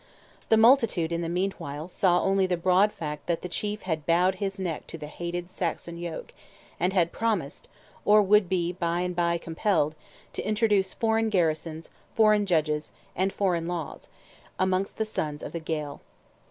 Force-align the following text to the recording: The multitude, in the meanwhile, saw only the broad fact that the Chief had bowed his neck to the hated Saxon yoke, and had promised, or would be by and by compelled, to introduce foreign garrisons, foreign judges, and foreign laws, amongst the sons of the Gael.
The 0.49 0.57
multitude, 0.57 1.11
in 1.11 1.21
the 1.21 1.29
meanwhile, 1.29 1.87
saw 1.87 2.23
only 2.23 2.47
the 2.47 2.57
broad 2.57 2.91
fact 2.91 3.27
that 3.27 3.43
the 3.43 3.47
Chief 3.47 3.83
had 3.83 4.07
bowed 4.07 4.33
his 4.41 4.57
neck 4.59 4.87
to 4.87 4.97
the 4.97 5.05
hated 5.05 5.51
Saxon 5.51 5.95
yoke, 5.99 6.33
and 6.79 6.91
had 6.91 7.11
promised, 7.11 7.67
or 8.03 8.23
would 8.23 8.49
be 8.49 8.73
by 8.73 9.01
and 9.01 9.15
by 9.15 9.37
compelled, 9.37 9.93
to 10.33 10.41
introduce 10.41 10.91
foreign 10.91 11.29
garrisons, 11.29 11.91
foreign 12.15 12.47
judges, 12.47 12.91
and 13.15 13.31
foreign 13.31 13.67
laws, 13.67 14.07
amongst 14.57 14.97
the 14.97 15.05
sons 15.05 15.43
of 15.43 15.51
the 15.53 15.59
Gael. 15.59 16.01